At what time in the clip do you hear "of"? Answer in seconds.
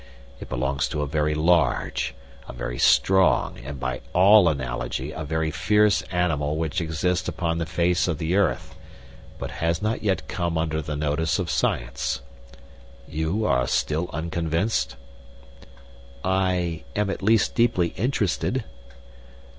8.07-8.17, 11.37-11.51